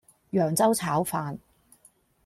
[0.31, 1.37] 揚州炒飯